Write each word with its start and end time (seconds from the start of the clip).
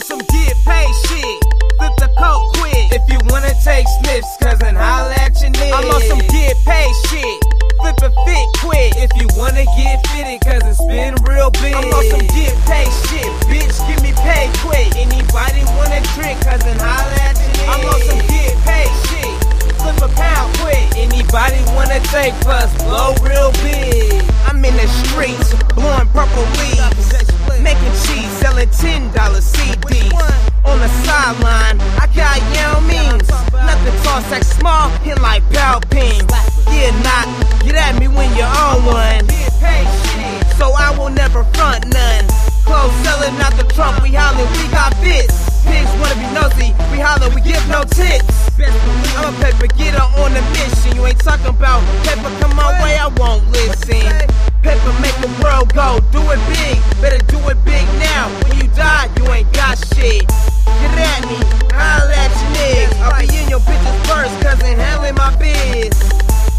on 0.00 0.06
some 0.06 0.24
get 0.32 0.56
paid 0.64 0.94
shit. 1.06 1.38
Flip 1.76 1.92
the 2.00 2.08
coke 2.16 2.56
quick. 2.56 2.88
If 2.96 3.04
you 3.12 3.20
wanna 3.28 3.52
take 3.62 3.86
sniffs, 4.00 4.36
cousin, 4.40 4.74
holla 4.74 5.12
at 5.20 5.36
your 5.40 5.50
nigga. 5.50 5.76
I'm 5.76 5.90
on 5.92 6.02
some 6.08 6.24
get 6.32 6.56
paid 6.64 6.94
shit. 7.08 7.38
Flip 7.80 7.96
a 8.00 8.10
fit 8.24 8.48
quick. 8.64 8.92
If 8.96 9.12
you 9.20 9.28
wanna 9.36 9.64
get 9.76 10.00
fitted, 10.08 10.40
Cause 10.40 10.64
it's 10.64 10.84
been 10.88 11.16
real 11.28 11.50
big. 11.60 11.74
I'm 11.74 11.92
on 11.92 12.04
some 12.08 12.26
get 12.32 12.56
paid 12.64 12.92
shit. 13.08 13.28
Bitch, 13.52 13.76
give 13.88 14.00
me 14.00 14.12
pay 14.24 14.48
quick. 14.64 14.88
Anybody 14.96 15.64
wanna 15.76 16.00
trick, 16.16 16.40
cousin, 16.48 16.76
holla 16.80 17.16
at 17.20 17.36
your 17.36 17.52
nigga. 17.52 17.68
I'm 17.68 17.84
on 17.84 18.00
some 18.08 18.22
get 18.24 18.56
paid 18.64 18.92
shit. 19.04 19.34
Flip 19.84 20.00
a 20.00 20.08
pound 20.16 20.48
quick. 20.64 20.80
Anybody 20.96 21.60
wanna 21.76 22.00
take 22.08 22.32
plus 22.40 22.72
blow 22.80 23.12
real 23.20 23.52
big. 23.60 24.16
I'm 24.48 24.64
in 24.64 24.76
the 24.80 24.88
streets, 25.04 25.52
blowing 25.76 26.08
purple 26.16 26.48
weed. 26.56 26.99
Holler, 47.00 47.32
we 47.34 47.40
give 47.40 47.64
no 47.68 47.82
tips. 47.82 48.52
I'm 49.16 49.32
a 49.32 49.34
paper 49.40 49.66
getter 49.74 50.04
on 50.20 50.36
a 50.36 50.44
mission. 50.52 50.94
You 50.94 51.06
ain't 51.08 51.18
talking 51.20 51.48
about 51.48 51.80
paper, 52.04 52.28
come 52.40 52.54
my 52.54 52.68
way, 52.84 53.00
I 53.00 53.08
won't 53.16 53.48
listen. 53.50 54.04
Paper 54.60 54.92
make 55.00 55.16
the 55.24 55.32
world 55.40 55.72
go, 55.72 55.98
do 56.12 56.20
it 56.30 56.40
big, 56.52 56.76
better 57.00 57.18
do 57.32 57.40
it 57.48 57.58
big 57.64 57.88
now. 57.96 58.28
When 58.44 58.60
you 58.60 58.68
die, 58.76 59.08
you 59.16 59.24
ain't 59.32 59.50
got 59.56 59.80
shit. 59.96 60.28
Get 60.28 60.92
at 61.00 61.24
me, 61.24 61.40
holla 61.72 62.12
at 62.12 62.30
your 62.36 62.50
niggas. 62.54 62.92
I'll 63.00 63.16
be 63.16 63.32
in 63.32 63.48
your 63.48 63.64
bitches 63.64 63.98
first, 64.04 64.34
cause 64.44 64.60
in 64.60 64.76
handling 64.78 65.16
my 65.16 65.32
biz. 65.40 65.96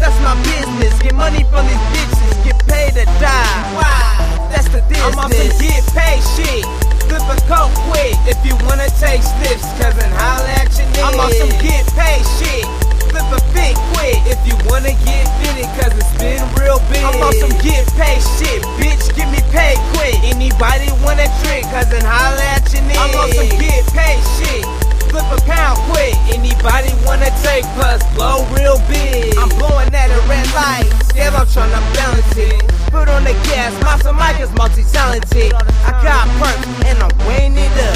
That's 0.00 0.16
my 0.24 0.34
business, 0.42 0.96
get 1.02 1.14
money 1.14 1.44
from 1.52 1.68
these 1.68 1.84
bitches, 1.92 2.44
get 2.44 2.56
paid 2.66 2.96
to 2.96 3.04
die. 3.20 3.56
Wow, 3.76 4.48
that's 4.48 4.68
the 4.72 4.80
business. 4.88 5.12
I'm 5.12 5.18
on 5.20 5.30
some 5.30 5.52
get 5.60 5.84
paid 5.92 6.24
shit. 6.34 6.79
Flip 7.10 7.26
a 7.26 7.38
coke 7.50 7.74
quick 7.90 8.14
if 8.30 8.38
you 8.46 8.54
wanna 8.70 8.86
take 9.02 9.18
slips, 9.18 9.66
cousin, 9.82 10.06
holla 10.14 10.46
at 10.62 10.70
your 10.78 10.86
nigga. 10.94 11.10
I'm 11.10 11.18
on 11.18 11.34
some 11.34 11.50
get 11.58 11.82
paid 11.98 12.22
shit. 12.38 12.62
Flip 13.10 13.26
a 13.34 13.40
fit 13.50 13.74
quick 13.98 14.22
if 14.30 14.38
you 14.46 14.54
wanna 14.70 14.94
get 15.02 15.26
fitted, 15.42 15.66
cause 15.74 15.90
it's 15.90 16.14
been 16.22 16.38
real 16.54 16.78
big. 16.86 17.02
I'm 17.02 17.18
on 17.18 17.34
some 17.34 17.50
get 17.66 17.82
paid 17.98 18.22
shit, 18.38 18.62
bitch, 18.78 19.10
get 19.18 19.26
me 19.26 19.42
paid 19.50 19.82
quick. 19.98 20.22
Anybody 20.22 20.86
wanna 21.02 21.26
trick, 21.42 21.66
cousin, 21.74 21.98
holla 22.06 22.46
at 22.54 22.70
your 22.70 22.86
nigga. 22.86 23.02
I'm 23.02 23.18
on 23.18 23.28
some 23.34 23.58
get 23.58 23.82
paid 23.90 24.22
shit. 24.38 24.62
Flip 25.10 25.26
a 25.34 25.38
pound 25.50 25.82
quick. 25.90 26.14
Anybody 26.30 26.94
wanna 27.02 27.34
take 27.42 27.66
plus 27.74 28.06
blow 28.14 28.46
real 28.54 28.78
big? 28.86 29.34
I'm 29.34 29.50
blowing 29.58 29.90
at 29.90 30.14
a 30.14 30.20
red 30.30 30.46
light, 30.54 30.86
still 31.10 31.34
I'm 31.34 31.46
tryna 31.50 31.82
balance 31.90 32.38
it. 32.38 32.79
Put 32.90 33.08
on 33.08 33.22
the 33.22 33.32
gas, 33.46 33.70
Master 33.82 34.12
Mike 34.12 34.40
is 34.40 34.50
multi-talented. 34.54 35.54
I 35.54 35.94
got 36.02 36.26
perks 36.42 36.66
and 36.90 36.98
I'm 36.98 37.14
weighing 37.26 37.54
it 37.54 37.70
up. 37.70 37.94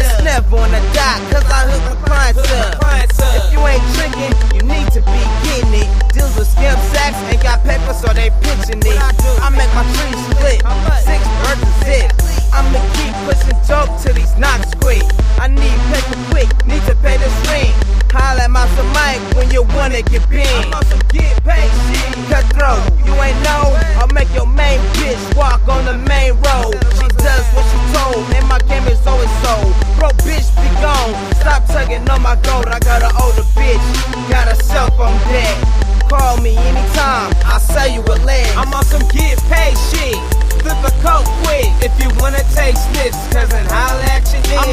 It's 0.00 0.24
never 0.24 0.56
on 0.56 0.70
the 0.72 0.80
dot, 0.96 1.20
cause 1.28 1.44
I 1.44 1.68
hook 1.68 2.00
my 2.08 2.32
clients 2.80 3.20
up. 3.20 3.36
If 3.36 3.52
you 3.52 3.60
ain't 3.68 3.84
tricking, 3.94 4.32
you 4.56 4.62
need 4.64 4.88
to 4.96 5.04
be 5.04 5.20
getting 5.44 5.84
it. 5.84 5.88
Deals 6.16 6.32
with 6.40 6.48
scam 6.48 6.80
sacks, 6.88 7.20
ain't 7.28 7.42
got 7.42 7.62
paper, 7.64 7.92
so 7.92 8.08
they 8.16 8.32
pitching 8.40 8.80
it. 8.80 8.96
I 9.44 9.52
make 9.52 9.68
my 9.76 9.84
trees 9.92 10.16
split, 10.32 10.64
Master 18.80 18.92
Mike 18.94 19.36
when 19.36 19.50
you 19.50 19.62
wanna 19.76 20.02
get 20.02 20.28
bent. 20.30 20.48
I'm 20.66 20.74
on 20.74 20.84
some 20.86 21.00
get 21.12 21.42
paid 21.44 21.70
shit. 21.88 22.14
Cutthroat, 22.28 22.80
you 23.04 23.12
ain't 23.20 23.36
know. 23.44 23.76
I'll 24.00 24.08
make 24.08 24.32
your 24.34 24.46
main 24.46 24.80
bitch 24.96 25.36
walk 25.36 25.66
on 25.68 25.84
the 25.84 25.96
main 26.08 26.32
road. 26.32 26.74
She 26.96 27.06
does 27.20 27.44
what 27.52 27.64
she 27.68 27.78
told, 27.92 28.24
and 28.34 28.46
my 28.48 28.58
game 28.68 28.86
is 28.88 29.04
always 29.06 29.30
sold. 29.42 29.72
Bro, 29.98 30.10
bitch, 30.24 30.48
be 30.56 30.68
gone. 30.80 31.14
Stop 31.40 31.66
tugging 31.66 32.08
on 32.08 32.22
my 32.22 32.36
gold. 32.42 32.66
I 32.66 32.78
got 32.80 33.02
an 33.02 33.12
older 33.20 33.46
bitch, 33.56 33.84
got 34.30 34.48
a 34.48 34.56
cell 34.62 34.90
phone 34.96 35.18
dead. 35.28 35.56
Call 36.08 36.38
me 36.40 36.56
anytime, 36.56 37.32
I'll 37.44 37.60
sell 37.60 37.88
you 37.88 38.00
a 38.02 38.16
leg. 38.24 38.46
I'm 38.56 38.72
on 38.72 38.84
some 38.84 39.06
get 39.08 39.38
paid 39.48 39.76
shit. 39.90 40.16
Flip 40.62 40.76
a 40.84 40.90
coke 41.00 41.24
quick 41.44 41.70
if 41.80 41.92
you 42.02 42.10
wanna 42.20 42.42
take 42.54 42.76
slips, 42.76 43.16
cousin, 43.32 43.64
holla 43.66 44.02
at 44.10 44.26
your 44.32 44.42
nigga. 44.42 44.69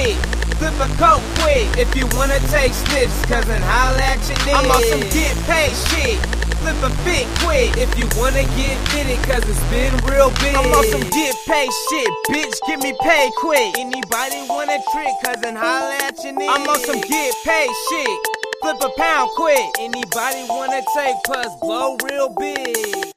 Flip 0.00 0.72
a 0.80 0.88
coke 0.96 1.20
quick 1.40 1.68
if 1.76 1.94
you 1.94 2.08
wanna 2.16 2.40
take 2.48 2.72
slips, 2.72 3.12
cousin, 3.26 3.60
holla 3.60 4.00
at 4.00 4.16
your 4.28 4.38
nigga. 4.48 4.56
I'm 4.56 4.70
on 4.70 4.82
some 4.88 5.04
get 5.12 5.36
paid 5.44 5.76
shit. 5.92 6.16
Flip 6.60 6.76
a 6.84 6.90
fit 7.04 7.28
quick 7.44 7.76
if 7.76 7.88
you 7.98 8.08
wanna 8.16 8.44
get 8.56 8.76
fitted, 8.88 9.20
cause 9.28 9.44
it's 9.44 9.60
been 9.68 9.92
real 10.08 10.30
big. 10.40 10.56
I'm 10.56 10.72
on 10.72 10.84
some 10.88 11.04
get 11.10 11.36
paid 11.44 11.68
shit, 11.88 12.08
bitch, 12.32 12.56
give 12.66 12.80
me 12.82 12.94
paid 13.02 13.32
quick. 13.36 13.76
Anybody 13.76 14.40
wanna 14.48 14.78
trick, 14.92 15.12
cousin, 15.24 15.56
holla 15.56 15.96
at 16.00 16.16
your 16.24 16.32
nigga. 16.32 16.48
I'm 16.48 16.68
on 16.68 16.80
some 16.80 17.00
get 17.00 17.34
paid 17.44 17.70
shit. 17.88 18.18
Flip 18.62 18.76
a 18.80 18.90
pound 18.96 19.30
quick. 19.36 19.64
Anybody 19.80 20.44
wanna 20.48 20.80
take 20.96 21.16
plus 21.24 21.52
blow 21.60 21.96
real 22.08 22.28
big? 22.38 23.09